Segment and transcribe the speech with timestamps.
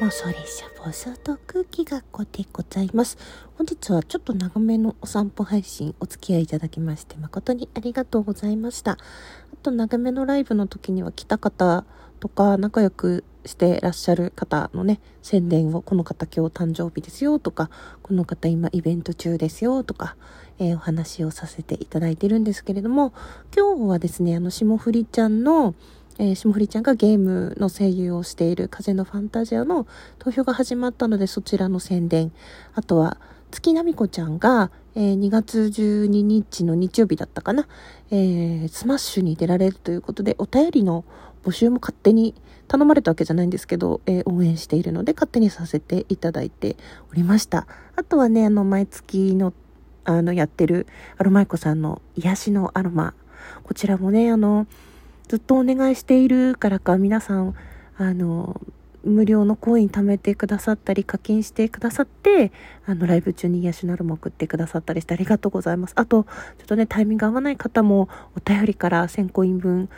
[0.00, 3.16] 妄想列車暴走と空気がこでございます。
[3.56, 8.92] 本日はちょっと長めのお散歩配信お付き合いいただきまして誠にありがとうございました。
[8.92, 8.98] あ
[9.62, 11.84] と長めのライブの時には来た方
[12.18, 17.70] とか仲良くしてらっしゃる方のね、宣伝をこの方今日誕生日ですよとか、
[18.02, 20.16] この方今イベント中ですよとか、
[20.58, 23.12] えー、お話をさせていただいてるんですけれども、
[23.54, 25.74] 今日はですね、あの霜降りちゃんの
[26.18, 29.86] えー、霜降りちゃんがゲームの声優をしている風のファンタジアの
[30.18, 32.32] 投票が始まったのでそちらの宣伝。
[32.74, 33.18] あとは
[33.50, 37.68] 月奈美子ちゃんが、えー、2月12日の日曜日だったかな、
[38.10, 41.04] えー、スマッシュに出られるということでお便りの
[41.44, 42.34] 募集も勝手に
[42.68, 46.76] 頼まれたわけじゃないんですけど、えー、応援しているので勝手にさせていただいて
[47.10, 47.66] おりました。
[47.96, 49.52] あとはね、あの、毎月の、
[50.04, 50.86] あの、やってる
[51.18, 53.14] アロマイコさんの癒しのアロマ。
[53.62, 54.66] こちらもね、あの、
[55.28, 57.54] ずっとお願いしているからか皆さん
[57.96, 58.60] あの
[59.04, 62.52] 無料のコイン貯めてくださったり課金してくださって
[62.86, 65.92] あのライブ中に癒しなるも送ってくださったりしてありがとうございます。
[65.96, 69.88] あとちょっとねタイミング合わない方もお便りから1000コイン分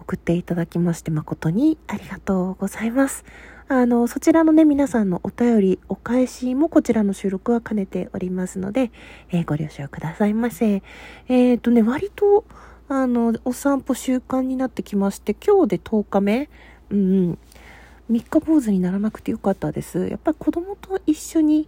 [0.00, 3.24] 送っていただきまして誠にありがとうございます。
[3.66, 8.90] あのそちらのね皆さんのお便りお返しもこちらの収録は兼ねておりますので、
[9.30, 10.82] えー、ご了承くださいませ。
[11.28, 12.44] えっ、ー、とね割と
[12.88, 16.50] あの、お散歩習慣になってきまして、今日で10日目
[16.90, 17.38] うん、
[18.10, 20.06] 三日坊主にならなくてよかったです。
[20.06, 21.66] やっぱり子供と一緒に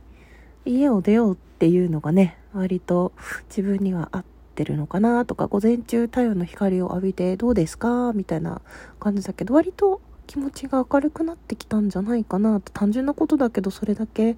[0.67, 3.13] 家を出ようっていうのがね、割と
[3.49, 8.13] 自分には合ってるのかなとか、午前中太陽の光を浴びてどうですか？
[8.15, 8.61] みたいな
[9.01, 14.37] 感じだけど、割と気持ちが明るくなってきたんじゃないかなと、単純なことだけど、それだけ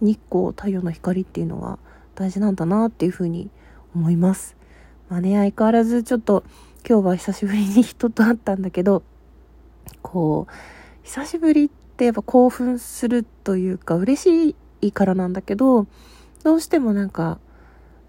[0.00, 1.78] 日光、太陽の光っていうのは
[2.14, 3.50] 大事なんだなっていうふうに
[3.94, 4.56] 思います。
[5.08, 6.44] まあね、相変わらずちょっと
[6.88, 9.02] 今日は久しぶりに人と会ったんだけど、
[10.02, 10.52] こう、
[11.02, 15.86] 久しぶりってやっぱ興奮するというか嬉しいからなんだけど、
[16.42, 17.38] どうしてもなんか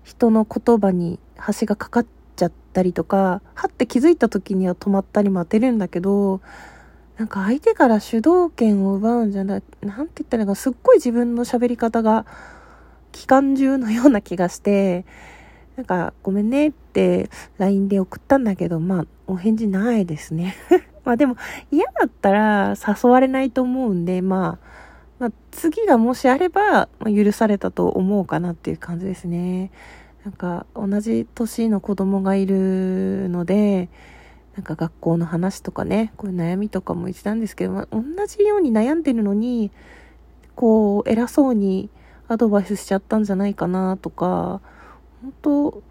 [0.04, 1.20] 人の言葉に
[1.60, 2.06] 橋がかかっ
[2.36, 6.42] ちゃったりとか、はって気づいた時には止まったり待てるんだけど、
[7.18, 12.26] なんか相手から主導権を奪うんじゃない、なんて言ったらいいか、すっごい自分の喋り方が
[13.12, 15.06] 機関銃のような気がして、
[15.78, 16.74] なんか、ごめんねっ
[17.58, 20.56] LINE で送ったんだけど、まあ、お返事ないですね。
[21.04, 21.36] まあでも、
[21.72, 24.66] 嫌だったら誘われないと思うんで、まあ、
[25.20, 29.72] まあ、次がもしあれば、ま許されたと思うかなっていう感じですね。
[30.24, 33.90] なんか、同じ年の子供がいるので、
[34.56, 39.72] なんか学校の話とかね、こういう悩みとかも言ってたんですけど、まあ、同じように悩んでるのに、
[40.56, 41.90] こう、偉そうに
[42.28, 44.62] アドバイスしちゃったんじゃないかなとか、
[45.22, 45.84] 本当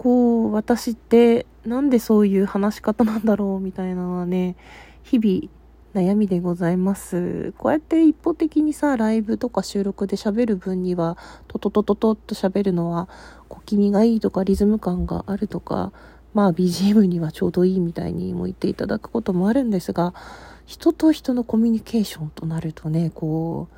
[0.00, 4.56] こう、私ってなんでそういう話し方なんだろうみたいなのはね、
[5.02, 7.52] 日々悩みでございます。
[7.58, 11.18] こうやって一方的にさ、ライブとか収録で喋る分には、
[11.48, 13.10] トトトトトっと喋るのは、
[13.50, 15.92] 小気味がいいとかリズム感があるとか、
[16.32, 20.14] まあ BGM にはちょうどいいみたいにも言っていただくこともあるんですが、
[20.64, 23.74] 人と人のコミュニケーションとなるとね、こう、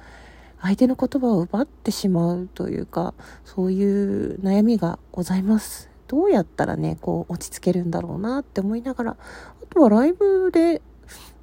[0.61, 3.13] 相手の言葉を奪ってしまうというか、
[3.45, 5.92] そういう悩みがございます。
[6.13, 10.83] どうやったらね、こう落ち着けるんだろうなって思いながら、あとはライブで、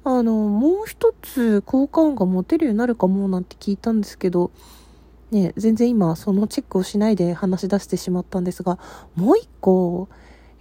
[0.04, 4.52] あの、もう一つ効果音が持てるようになるかもなんて聞いたんですけど、
[5.32, 8.78] ね、全然今そのチェックをしないで話し出してしまったんですが、
[9.16, 10.08] もう一個、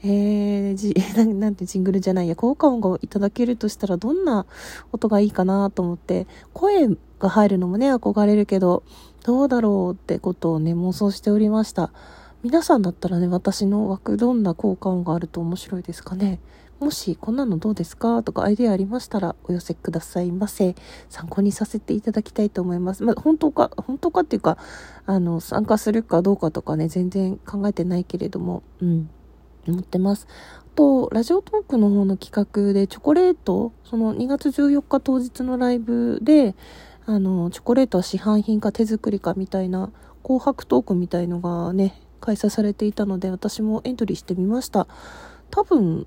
[0.02, 0.96] えー、じ、
[1.36, 4.48] なんてジングルじゃないや、効果音がいただけるとしたらどんな
[4.92, 8.82] 音がいいかなと思って、声が入るのもね、憧れるけど、
[9.24, 11.92] どうだろうってことをね、妄想しておりました。
[12.42, 16.40] 皆さんだったらね、私の枠どんな効果音があると面白いですかね？
[16.80, 18.24] もしこんなのどうですか？
[18.24, 20.74] とかアイデアありましたらお寄せくださいませ。
[21.10, 23.04] 参考にさせていただきたいと思います。
[23.04, 24.58] まあ、本当か、本当かっていうか、
[25.06, 29.10] あの、参加するかどうかとかね、全然考えてないけれども、うん、
[29.68, 30.26] 思ってます。
[30.60, 36.56] あと、ラジオトークの方の企画でチョコレート、その2月14日当日のライブで、
[37.06, 39.92] あの、チョコレートは市販品か手作りかみたいな
[40.24, 44.88] 紅白トークみたいのがね、開催されていたので私もエントリーしてみました。
[45.50, 46.06] 多分、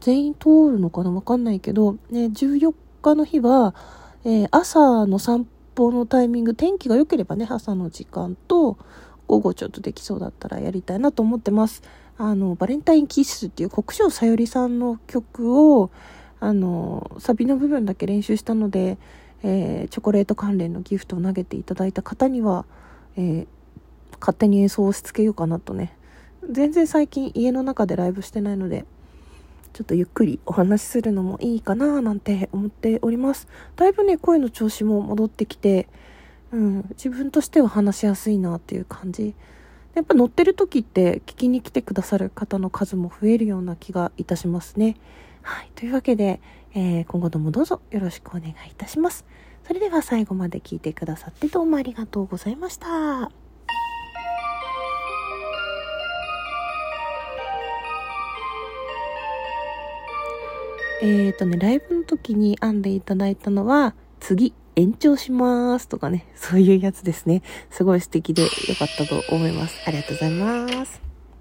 [0.00, 1.10] 全員通るのかな？
[1.10, 3.74] わかんないけど、ね、14日の日は、
[4.24, 8.78] えー、朝の散歩のタイミング、天気が良ければね、朝の時間と、
[9.26, 11.82] 午後ちょっとできそうだったらやりたいなと思ってます。
[12.16, 15.90] あの、バレンタインキッスっていう国生さゆりさんの曲を、
[16.40, 18.98] あの、サビの部分だけ練習したので、
[19.42, 22.64] えー、チョコレート関連のギフトを投げていただいた方には、
[23.16, 23.46] えー、
[24.20, 25.94] 勝手に演奏をしつけようかなとね。
[26.48, 28.84] 全然最近家の中でライブしてないので、
[29.72, 33.48] ちょっとゆっくりお話しするのもいいかななんて思っております。
[33.76, 35.88] だいぶね、声の調子も戻ってきて、
[36.50, 39.34] うん、自分としては話しやすいなっていう感じ。
[39.94, 44.96] やっぱ乗ってる時って聞きに来てくださる方の数も増えるような気がいたしますね。
[45.42, 45.70] はい。
[45.74, 46.40] というわけで、
[46.74, 49.24] えー、今後ともどうぞよろしくお願いいたします。
[49.64, 53.47] それでは最後まで聞いてくださってどうもありがとうございました。
[61.00, 67.42] えっ、ー、とね、ライブの時に編んでいただいたのは、次、延長しますとかね、そういうやつですね。
[67.70, 69.76] すごい素敵で良かったと思います。
[69.86, 71.07] ありがとうございます。